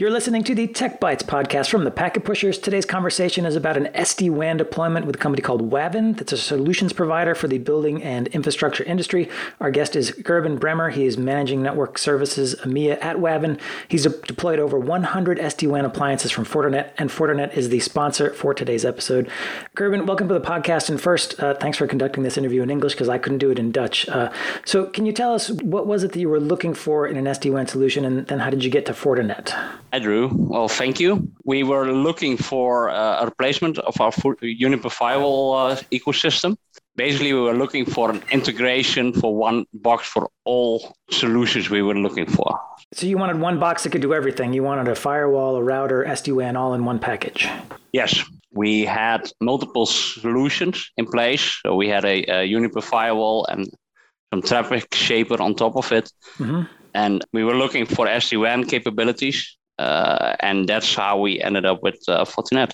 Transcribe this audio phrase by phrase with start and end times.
[0.00, 2.56] You're listening to the Tech Bytes podcast from the Packet Pushers.
[2.56, 6.38] Today's conversation is about an SD WAN deployment with a company called Wavin, that's a
[6.38, 9.28] solutions provider for the building and infrastructure industry.
[9.60, 10.90] Our guest is Gerben Bremmer.
[10.90, 13.58] He is managing network services EMEA at Wavin.
[13.88, 18.54] He's deployed over 100 SD WAN appliances from Fortinet, and Fortinet is the sponsor for
[18.54, 19.30] today's episode.
[19.76, 20.88] Gerben, welcome to the podcast.
[20.88, 23.58] And first, uh, thanks for conducting this interview in English because I couldn't do it
[23.58, 24.08] in Dutch.
[24.08, 24.32] Uh,
[24.64, 27.26] so, can you tell us what was it that you were looking for in an
[27.26, 29.54] SD WAN solution, and then how did you get to Fortinet?
[29.92, 30.30] Hi, Drew.
[30.32, 31.32] Well, thank you.
[31.44, 36.56] We were looking for uh, a replacement of our Juniper firewall uh, ecosystem.
[36.94, 41.96] Basically, we were looking for an integration for one box for all solutions we were
[41.96, 42.60] looking for.
[42.94, 44.52] So you wanted one box that could do everything.
[44.52, 47.48] You wanted a firewall, a router, SD-WAN, all in one package.
[47.92, 48.22] Yes,
[48.52, 51.58] we had multiple solutions in place.
[51.66, 53.68] So we had a, a Juniper firewall and
[54.32, 56.12] some traffic shaper on top of it.
[56.38, 56.62] Mm-hmm.
[56.94, 61.98] And we were looking for SD-WAN capabilities uh, and that's how we ended up with
[62.06, 62.72] uh, Fortinet.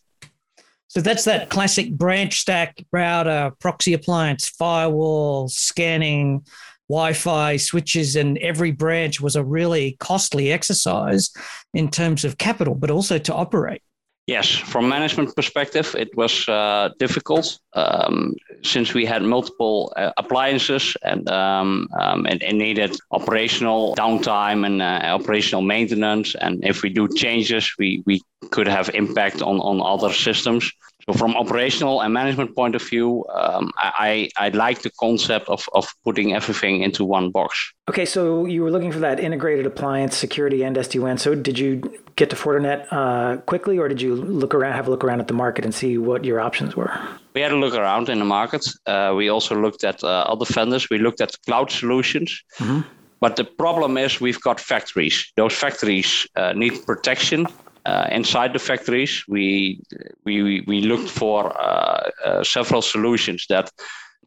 [0.89, 6.45] So that's that classic branch stack router, proxy appliance, firewall, scanning,
[6.89, 11.31] Wi-Fi switches, and every branch was a really costly exercise
[11.75, 13.83] in terms of capital, but also to operate.
[14.27, 20.97] Yes, from management perspective, it was uh, difficult um, since we had multiple uh, appliances
[21.05, 26.35] and, um, um, and, and needed operational downtime and uh, operational maintenance.
[26.35, 30.73] And if we do changes, we, we could have impact on, on other systems.
[31.09, 35.69] So from operational and management point of view, um, I, I like the concept of,
[35.73, 37.73] of putting everything into one box.
[37.89, 41.19] Okay, so you were looking for that integrated appliance security and SD-WAN.
[41.19, 41.81] So did you
[42.17, 45.29] get to Fortinet uh, quickly, or did you look around, have a look around at
[45.29, 46.93] the market and see what your options were?
[47.35, 48.67] We had a look around in the market.
[48.87, 50.91] Uh, we also looked at uh, other vendors.
[50.91, 52.43] We looked at cloud solutions.
[52.59, 52.81] Mm-hmm.
[53.21, 55.33] But the problem is we've got factories.
[55.37, 57.47] Those factories uh, need protection
[57.87, 59.81] uh, inside the factories, we
[60.25, 63.71] we we looked for uh, uh, several solutions that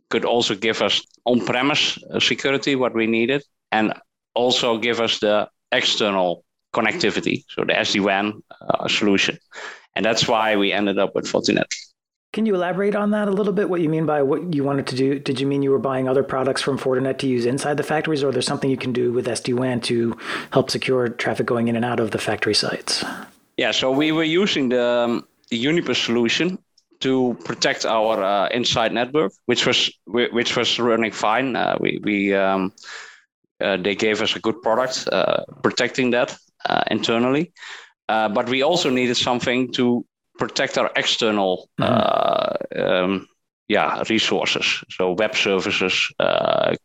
[0.09, 3.93] could also give us on-premise security what we needed, and
[4.33, 9.37] also give us the external connectivity, so the SD-WAN uh, solution,
[9.95, 11.67] and that's why we ended up with Fortinet.
[12.31, 13.69] Can you elaborate on that a little bit?
[13.69, 15.19] What you mean by what you wanted to do?
[15.19, 18.23] Did you mean you were buying other products from Fortinet to use inside the factories,
[18.23, 20.15] or there's something you can do with SD WAN to
[20.51, 23.03] help secure traffic going in and out of the factory sites?
[23.59, 26.59] Yeah, so we were using the, um, the solution
[27.01, 31.57] to protect our uh, inside network, which was which was running fine.
[31.57, 32.71] Uh, we we um,
[33.59, 36.37] uh, they gave us a good product uh, protecting that
[36.69, 37.51] uh, internally,
[38.07, 40.05] uh, but we also needed something to
[40.37, 42.81] protect our external mm-hmm.
[42.81, 43.27] um,
[43.67, 46.13] yeah resources, so web services,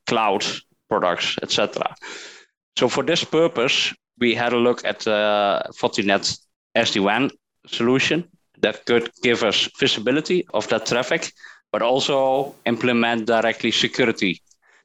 [0.09, 0.45] cloud
[0.89, 1.95] products, etc.
[2.77, 5.07] So for this purpose, we had a look at
[5.79, 6.44] Fortinet
[6.77, 7.31] SD-WAN
[7.67, 8.25] solution
[8.61, 11.33] that could give us visibility of that traffic,
[11.73, 14.41] but also implement directly security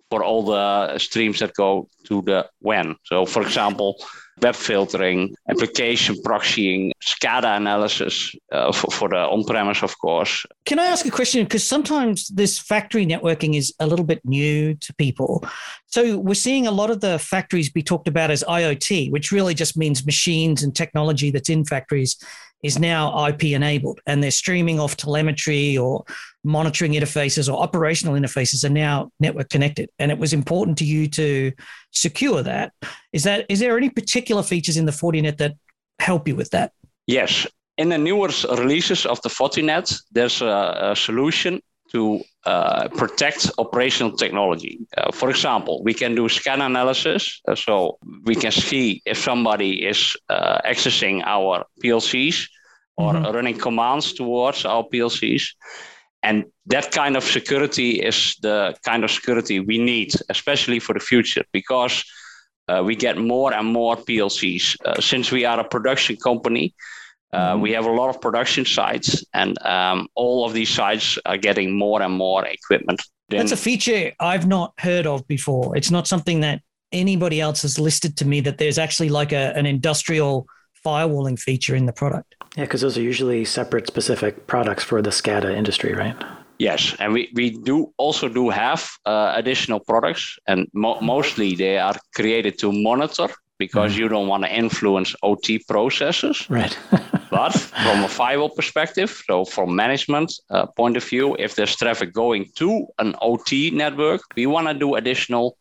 [0.10, 2.96] for all the streams that go to the WAN.
[3.04, 3.96] So, for example,
[4.42, 10.46] web filtering, application proxying, SCADA analysis uh, for, for, the on premise, of course.
[10.66, 11.44] Can I ask a question?
[11.44, 15.44] Because sometimes this factory networking is a little bit new to people.
[15.88, 19.54] So we're seeing a lot of the factories be talked about as IoT, which really
[19.54, 22.18] just means machines and technology that's in factories
[22.64, 26.04] is now IP enabled and they're streaming off telemetry or
[26.44, 29.90] monitoring interfaces or operational interfaces are now network connected.
[30.00, 31.52] And it was important to you to
[31.92, 32.74] secure that.
[33.14, 35.56] Is that is there any particular features in the Fortinet that
[36.00, 36.74] help you with that?
[37.08, 37.48] Yes.
[37.78, 41.62] In the newest releases of the Fortinet, there's a, a solution
[41.92, 44.80] to uh, protect operational technology.
[44.98, 49.86] Uh, for example, we can do scan analysis, uh, so we can see if somebody
[49.86, 52.48] is uh, accessing our PLCs
[52.98, 53.36] or mm-hmm.
[53.36, 55.44] running commands towards our PLCs.
[56.22, 61.00] And that kind of security is the kind of security we need, especially for the
[61.00, 62.04] future, because
[62.68, 64.76] uh, we get more and more PLCs.
[64.86, 66.76] Uh, since we are a production company,
[67.32, 67.62] uh, mm-hmm.
[67.62, 71.78] we have a lot of production sites, and um, all of these sites are getting
[71.78, 73.02] more and more equipment.
[73.30, 75.78] That's a feature I've not heard of before.
[75.78, 76.62] It's not something that
[76.92, 80.48] anybody else has listed to me that there's actually like a, an industrial
[80.86, 82.36] firewalling feature in the product.
[82.58, 86.16] Yeah, because those are usually separate specific products for the SCADA industry, right?
[86.58, 91.78] Yes, and we, we do also do have uh, additional products, and mo- mostly they
[91.78, 93.30] are created to monitor
[93.60, 93.98] because mm.
[94.00, 96.50] you don't want to influence OT processes.
[96.50, 96.78] Right.
[97.30, 102.14] but from a firewall perspective, so from management uh, point of view, if there's traffic
[102.14, 105.58] going to an OT network, we want to do additional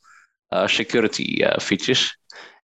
[0.51, 2.11] uh, security uh, features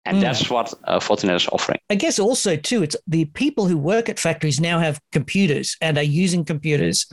[0.05, 0.21] And mm.
[0.21, 1.79] that's what uh, Fortinet is offering.
[1.89, 5.97] I guess also too, it's the people who work at factories now have computers and
[5.97, 7.05] are using computers,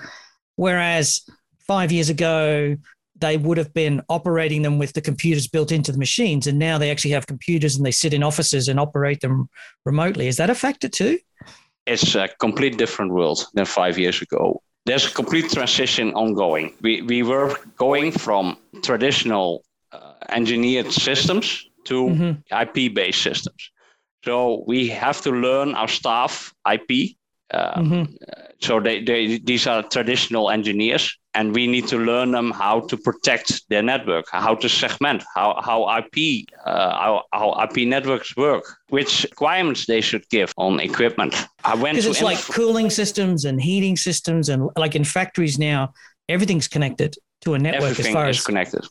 [0.57, 1.23] whereas
[1.67, 2.77] five years ago
[3.17, 6.79] they would have been operating them with the computers built into the machines, and now
[6.79, 9.49] they actually have computers and they sit in offices and operate them
[9.85, 10.27] remotely.
[10.27, 11.19] Is that a factor too?
[11.91, 14.63] It's a complete different world than five years ago.
[14.87, 16.75] There's a complete transition ongoing.
[16.81, 21.47] We we were going from traditional uh, engineered systems
[21.85, 22.33] to mm-hmm.
[22.63, 23.71] IP based systems.
[24.25, 27.17] So we have to learn our staff IP.
[27.53, 28.05] Um, mm-hmm.
[28.61, 32.97] So they, they, these are traditional engineers, and we need to learn them how to
[32.97, 38.65] protect their network, how to segment, how, how IP uh, how, how IP networks work,
[38.91, 41.35] which requirements they should give on equipment.
[41.65, 45.59] I went because it's inf- like cooling systems and heating systems, and like in factories
[45.59, 45.95] now,
[46.29, 48.87] everything's connected to a network Everything as far is as connected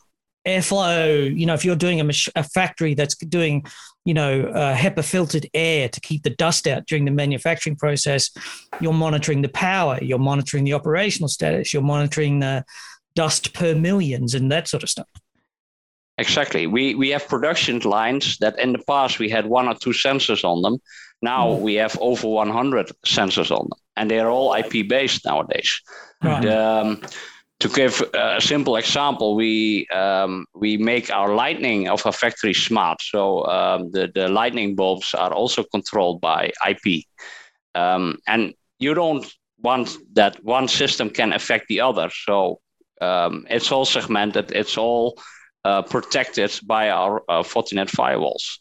[0.46, 1.36] airflow.
[1.36, 3.64] You know, if you're doing a, mach- a factory that's doing,
[4.04, 8.30] you know, uh, HEPA filtered air to keep the dust out during the manufacturing process,
[8.80, 12.64] you're monitoring the power, you're monitoring the operational status, you're monitoring the
[13.14, 15.08] dust per millions and that sort of stuff.
[16.18, 16.66] Exactly.
[16.66, 20.44] We we have production lines that in the past we had one or two sensors
[20.44, 20.78] on them.
[21.22, 21.60] Now mm.
[21.60, 25.80] we have over 100 sensors on them, and they're all IP based nowadays.
[26.22, 26.44] Right.
[26.46, 27.02] Um,
[27.60, 33.00] to give a simple example, we um, we make our lighting of a factory smart.
[33.02, 37.04] So um, the the lightning bulbs are also controlled by IP,
[37.74, 39.26] um, and you don't
[39.58, 42.10] want that one system can affect the other.
[42.10, 42.60] So
[43.02, 44.52] um, it's all segmented.
[44.52, 45.18] It's all
[45.64, 48.58] uh, protected by our uh, Fortinet firewalls.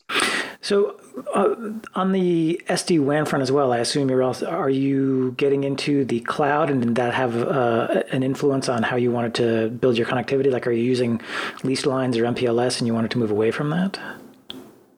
[0.61, 0.99] So,
[1.33, 1.55] uh,
[1.95, 6.03] on the SD WAN front as well, I assume you're also are you getting into
[6.03, 9.97] the cloud, and did that have uh, an influence on how you wanted to build
[9.97, 10.51] your connectivity?
[10.51, 11.21] Like, are you using
[11.63, 13.97] leased lines or MPLS, and you wanted to move away from that?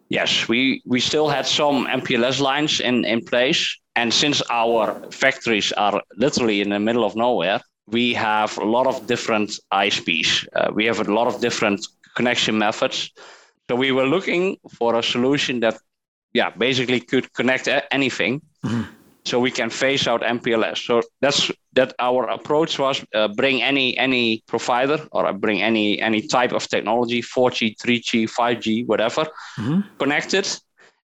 [0.09, 5.71] Yes, we we still had some MPLS lines in in place, and since our factories
[5.73, 10.47] are literally in the middle of nowhere, we have a lot of different ISPs.
[10.55, 11.85] Uh, we have a lot of different
[12.15, 13.11] connection methods
[13.71, 15.77] so we were looking for a solution that,
[16.33, 18.41] yeah, basically could connect anything.
[18.65, 18.81] Mm-hmm.
[19.23, 20.79] So we can phase out MPLS.
[20.85, 21.93] So that's that.
[21.97, 27.21] Our approach was uh, bring any any provider or bring any any type of technology,
[27.21, 29.23] 4G, 3G, 5G, whatever,
[29.57, 29.81] mm-hmm.
[29.97, 30.59] connect it,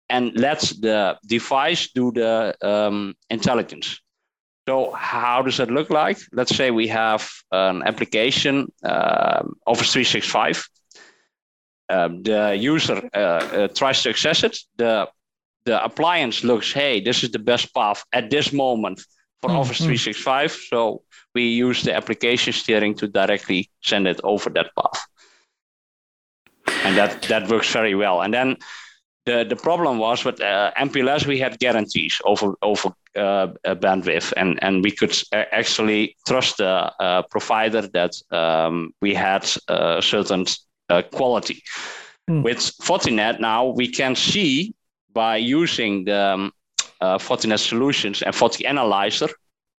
[0.09, 4.01] and let the device do the um, intelligence.
[4.67, 6.17] So how does that look like?
[6.31, 10.67] Let's say we have an application, uh, Office 365,
[11.89, 15.07] um, the user uh, uh, tries to access it, the
[15.65, 18.99] the appliance looks, hey, this is the best path at this moment
[19.41, 19.59] for mm-hmm.
[19.59, 20.51] Office 365.
[20.51, 21.01] So
[21.33, 25.07] we use the application steering to directly send it over that path.
[26.85, 28.21] And that, that works very well.
[28.21, 28.57] And then
[29.25, 34.61] the, the problem was with uh, MPLS, we had guarantees over, over uh, bandwidth, and,
[34.63, 40.45] and we could actually trust the uh, provider that um, we had uh, certain
[40.89, 41.61] uh, quality.
[42.29, 42.43] Mm.
[42.43, 44.73] With Fortinet now, we can see
[45.13, 46.51] by using the um,
[47.01, 49.31] uh, Fortinet solutions and FortiAnalyzer,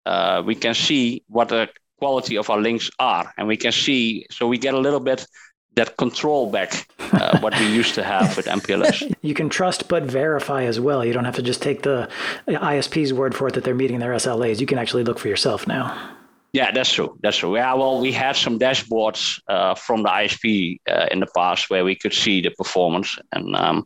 [0.07, 1.69] uh, we can see what the
[1.99, 4.27] quality of our links are, and we can see.
[4.31, 5.27] So we get a little bit
[5.77, 9.15] that control back uh, what we used to have with MPLS.
[9.23, 11.05] You can trust but verify as well.
[11.05, 12.09] You don't have to just take the
[12.49, 14.61] ISP's word for it that they're meeting their SLAs.
[14.61, 16.17] You can actually look for yourself now.
[16.53, 17.19] Yeah, that's true.
[17.23, 17.57] That's true.
[17.57, 21.85] Yeah, well, we had some dashboards uh, from the ISP uh, in the past where
[21.85, 23.85] we could see the performance, and um,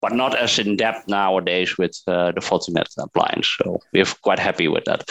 [0.00, 3.54] but not as in depth nowadays with uh, the Fortinet appliance.
[3.62, 5.10] So we're quite happy with that.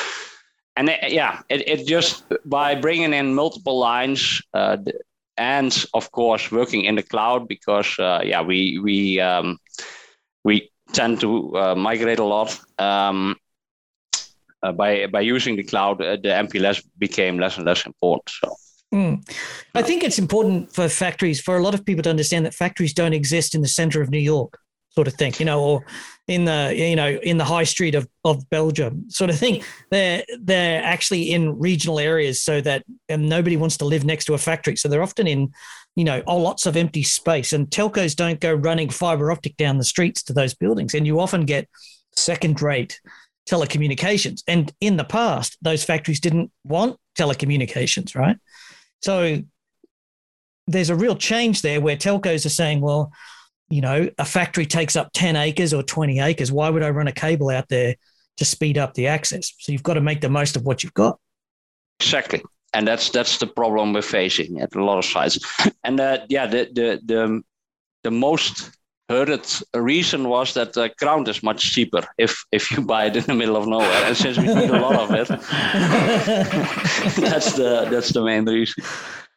[0.78, 4.78] And it, yeah, it, it just by bringing in multiple lines uh,
[5.38, 9.58] and of course working in the cloud because uh, yeah we we um,
[10.44, 12.60] we tend to uh, migrate a lot.
[12.80, 13.36] Um,
[14.64, 18.30] uh, by by using the cloud, uh, the MPLS became less and less important.
[18.30, 18.56] So.
[18.94, 19.30] Mm.
[19.74, 22.94] I think it's important for factories, for a lot of people to understand that factories
[22.94, 24.58] don't exist in the center of New York,
[24.96, 25.86] sort of thing, you know, or
[26.28, 29.56] in the you know in the high street of, of Belgium, sort of thing.
[29.56, 29.66] Mm.
[29.92, 34.34] They're they're actually in regional areas, so that and nobody wants to live next to
[34.34, 35.52] a factory, so they're often in
[35.96, 37.54] you know oh, lots of empty space.
[37.54, 41.20] And telcos don't go running fiber optic down the streets to those buildings, and you
[41.20, 41.68] often get
[42.16, 43.00] second rate
[43.50, 44.42] telecommunications.
[44.48, 48.38] And in the past, those factories didn't want telecommunications, right?
[49.02, 49.44] So
[50.68, 53.12] there's a real change there where telcos are saying, well,
[53.70, 56.52] you know, a factory takes up 10 acres or 20 acres.
[56.52, 57.96] Why would I run a cable out there
[58.38, 59.54] to speed up the access?
[59.60, 61.20] So you've got to make the most of what you've got.
[62.00, 62.44] Exactly.
[62.74, 65.40] And that's that's the problem we're facing at a lot of sites.
[65.84, 67.42] And uh, yeah, the, the the
[68.04, 68.72] the most
[69.10, 69.62] heard it.
[69.74, 73.24] A reason was that the ground is much cheaper if if you buy it in
[73.24, 75.28] the middle of nowhere, and since we need a lot of it,
[77.22, 78.84] that's the that's the main reason.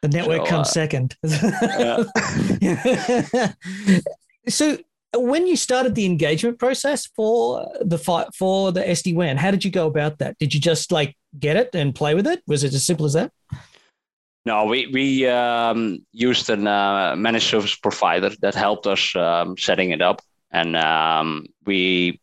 [0.01, 1.17] The network so, comes uh, second.
[4.47, 4.77] so
[5.15, 9.71] when you started the engagement process for the for the SD WAN, how did you
[9.71, 10.37] go about that?
[10.37, 12.41] Did you just like get it and play with it?
[12.47, 13.31] Was it as simple as that?
[14.49, 19.91] No, we we um, used a uh, managed service provider that helped us um, setting
[19.91, 22.19] it up, and um, we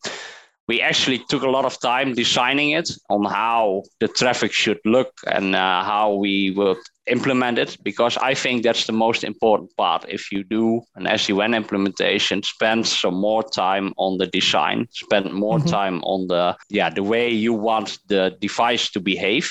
[0.67, 5.13] we actually took a lot of time designing it on how the traffic should look
[5.25, 10.03] and uh, how we would implement it because I think that's the most important part.
[10.09, 15.59] If you do an SD-WAN implementation, spend some more time on the design, spend more
[15.59, 15.69] mm-hmm.
[15.69, 19.49] time on the yeah the way you want the device to behave.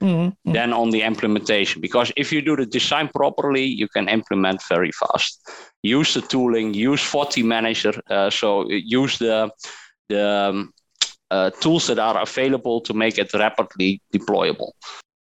[0.00, 0.52] Mm-hmm.
[0.52, 4.92] Than on the implementation because if you do the design properly you can implement very
[4.92, 5.40] fast
[5.82, 9.50] use the tooling use FortiManager uh, so use the
[10.08, 10.72] the um,
[11.30, 14.72] uh, tools that are available to make it rapidly deployable.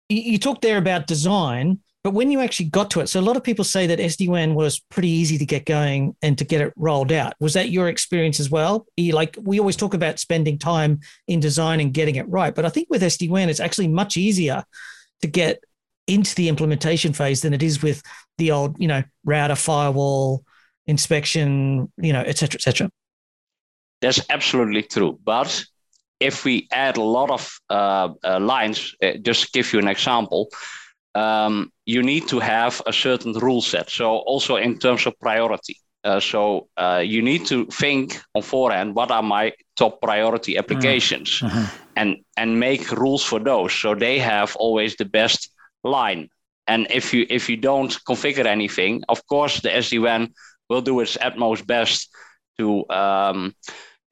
[0.09, 3.23] You, you talked there about design, but when you actually got to it, so a
[3.23, 6.45] lot of people say that SD WAN was pretty easy to get going and to
[6.45, 7.33] get it rolled out.
[7.41, 8.87] Was that your experience as well?
[8.99, 12.69] Like we always talk about spending time in design and getting it right, but I
[12.69, 14.63] think with SD WAN, it's actually much easier
[15.23, 15.65] to get
[16.07, 18.03] into the implementation phase than it is with
[18.37, 20.45] the old, you know, router, firewall,
[20.87, 22.91] inspection, you know, et cetera, et cetera.
[24.03, 25.19] That's absolutely true.
[25.25, 25.65] But
[26.21, 30.51] if we add a lot of uh, uh, lines, uh, just give you an example,
[31.15, 33.91] um, you need to have a certain rule set.
[33.91, 35.79] So also in terms of priority.
[36.05, 41.41] Uh, so uh, you need to think on forehand what are my top priority applications
[41.41, 41.65] mm-hmm.
[41.97, 45.49] and and make rules for those so they have always the best
[45.83, 46.29] line
[46.67, 50.29] and if you if you don't configure anything of course the sd-wan
[50.69, 52.11] will do its utmost best
[52.59, 53.55] to um,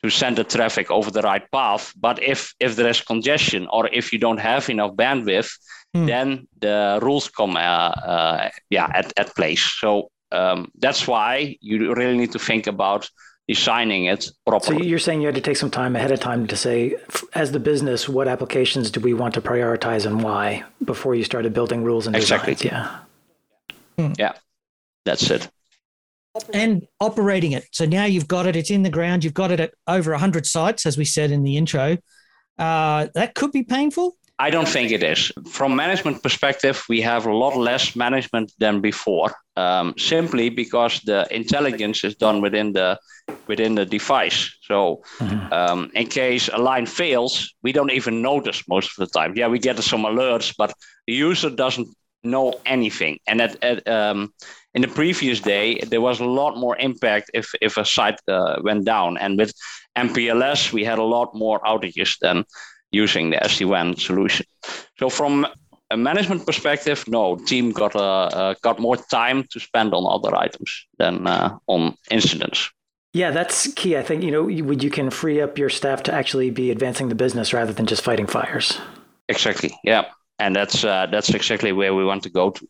[0.03, 1.93] to send the traffic over the right path.
[1.99, 5.51] But if if there is congestion or if you don't have enough bandwidth,
[5.95, 6.07] hmm.
[6.07, 9.63] then the rules come uh, uh, yeah at, at place.
[9.63, 13.09] So um, that's why you really need to think about
[13.49, 14.79] designing it properly.
[14.79, 16.97] So you're saying you had to take some time ahead of time to say,
[17.35, 21.53] as the business, what applications do we want to prioritize and why before you started
[21.53, 22.55] building rules and exactly.
[22.55, 22.73] designs?
[22.73, 22.99] Yeah.
[23.99, 24.13] Hmm.
[24.19, 24.33] Yeah,
[25.05, 25.49] that's it
[26.53, 27.67] and operating it.
[27.73, 30.47] So now you've got it, it's in the ground, you've got it at over 100
[30.47, 31.99] sites, as we said in the intro.
[32.59, 34.17] Uh, that could be painful.
[34.39, 35.31] I don't think it is.
[35.49, 41.29] From management perspective, we have a lot less management than before, um, simply because the
[41.31, 42.99] intelligence is done within the
[43.47, 44.53] within the device.
[44.63, 45.53] So, mm-hmm.
[45.53, 49.35] um, in case a line fails, we don't even notice most of the time.
[49.37, 50.75] Yeah, we get some alerts, but
[51.07, 51.89] the user doesn't
[52.25, 53.19] know anything.
[53.27, 54.33] And at, at um,
[54.75, 58.61] in the previous day, there was a lot more impact if, if a site uh,
[58.63, 59.19] went down.
[59.19, 59.53] And with
[59.97, 62.45] MPLS, we had a lot more outages than
[62.91, 64.47] using the SD-WAN solution.
[64.99, 65.47] So from
[65.91, 70.35] a management perspective, no, team got uh, uh, got more time to spend on other
[70.35, 72.71] items than uh, on incidents.
[73.13, 73.97] Yeah, that's key.
[73.99, 77.09] I think you know you, you can free up your staff to actually be advancing
[77.09, 78.79] the business rather than just fighting fires.
[79.29, 79.71] Exactly.
[79.85, 80.05] Yeah,
[80.43, 82.69] and that's uh, that's exactly where we want to go to.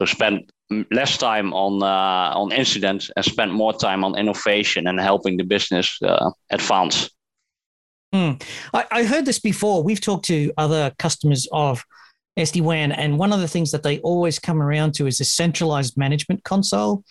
[0.00, 0.50] So spend
[0.90, 5.44] less time on uh, on incidents and spend more time on innovation and helping the
[5.44, 7.10] business uh, advance.
[8.14, 8.40] Mm.
[8.72, 9.82] I, I, heard this before.
[9.82, 11.84] We've talked to other customers of
[12.38, 15.24] SD WAN, and one of the things that they always come around to is a
[15.24, 17.02] centralized management console.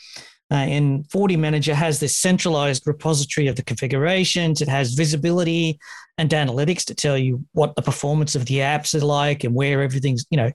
[0.53, 4.62] Uh, and Manager has this centralized repository of the configurations.
[4.62, 5.79] It has visibility
[6.19, 9.81] and analytics to tell you what the performance of the apps are like and where
[9.81, 10.51] everything's, you know,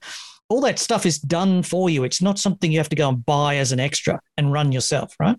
[0.49, 2.05] all that stuff is done for you.
[2.05, 5.17] It's not something you have to go and buy as an extra and run yourself,
[5.19, 5.37] right?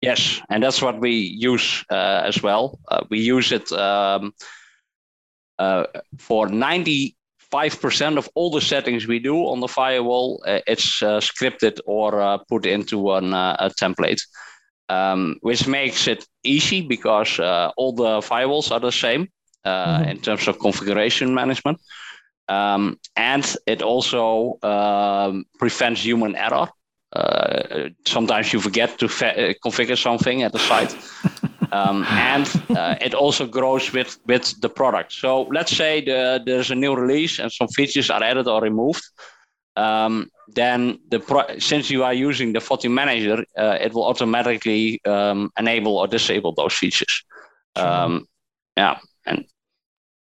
[0.00, 2.78] Yes, and that's what we use uh, as well.
[2.88, 4.32] Uh, we use it um,
[5.58, 5.84] uh,
[6.18, 6.48] for
[7.56, 10.42] 95% of all the settings we do on the firewall.
[10.46, 14.20] Uh, it's uh, scripted or uh, put into an, a template,
[14.88, 17.38] um, which makes it easy because
[17.76, 19.28] all the firewalls are the same
[19.64, 20.10] mm-hmm.
[20.10, 21.80] in terms of configuration management.
[22.48, 26.68] Um, and it also um, prevents human error.
[27.12, 30.94] Uh, sometimes you forget to fa- uh, configure something at the site.
[31.72, 35.12] um, and uh, it also grows with, with the product.
[35.12, 39.02] So let's say the, there's a new release and some features are added or removed.
[39.76, 45.50] Um, then the pro- since you are using the FortiManager, uh, it will automatically um,
[45.58, 47.24] enable or disable those features.
[47.74, 48.26] Um,
[48.76, 49.44] yeah, and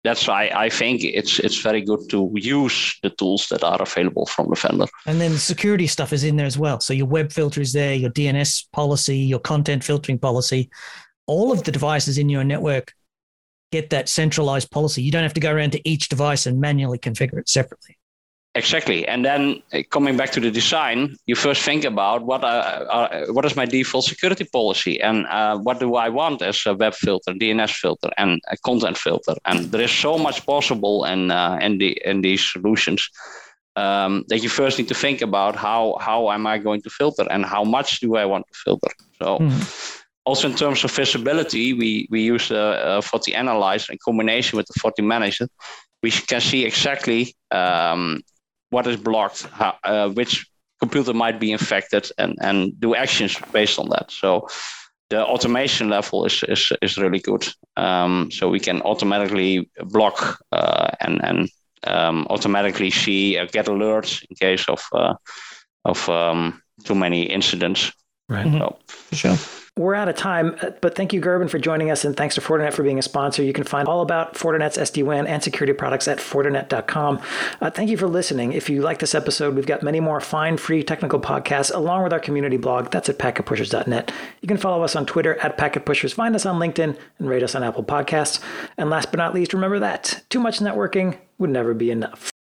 [0.04, 4.26] that's why I think it's it's very good to use the tools that are available
[4.26, 4.86] from the vendor.
[5.06, 6.80] And then the security stuff is in there as well.
[6.80, 10.70] So your web filter is there, your DNS policy, your content filtering policy,
[11.30, 12.94] all of the devices in your network
[13.72, 15.04] get that centralized policy.
[15.04, 17.96] You don't have to go around to each device and manually configure it separately.
[18.56, 22.48] Exactly, and then uh, coming back to the design, you first think about what uh,
[22.98, 26.74] uh, what is my default security policy, and uh, what do I want as a
[26.74, 29.36] web filter, DNS filter, and a content filter.
[29.46, 33.08] And there is so much possible in uh, in the in these solutions
[33.76, 37.28] um, that you first need to think about how how am I going to filter
[37.30, 38.92] and how much do I want to filter.
[39.20, 39.38] So.
[39.38, 40.06] Mm.
[40.30, 44.80] Also, in terms of visibility, we, we use the uh, Analyzer in combination with the
[44.80, 45.08] FortiManager.
[45.08, 45.48] Manager.
[46.04, 48.22] We can see exactly um,
[48.70, 50.46] what is blocked, how, uh, which
[50.80, 54.12] computer might be infected, and, and do actions based on that.
[54.12, 54.48] So
[55.10, 57.48] the automation level is is, is really good.
[57.76, 61.50] Um, so we can automatically block uh, and and
[61.88, 65.16] um, automatically see uh, get alerts in case of uh,
[65.86, 67.92] of um, too many incidents.
[68.30, 68.46] Right.
[68.46, 69.59] So, For sure.
[69.80, 72.74] We're out of time, but thank you, Gerben, for joining us, and thanks to Fortinet
[72.74, 73.44] for being a sponsor.
[73.44, 77.22] You can find all about Fortinet's SD-WAN and security products at Fortinet.com.
[77.62, 78.52] Uh, thank you for listening.
[78.52, 82.12] If you like this episode, we've got many more fine, free technical podcasts along with
[82.12, 82.92] our community blog.
[82.92, 84.12] That's at packetpushers.net.
[84.42, 87.56] You can follow us on Twitter at packetpushers, find us on LinkedIn, and rate us
[87.56, 88.42] on Apple Podcasts.
[88.78, 92.34] And last but not least, remember that too much networking would never be enough.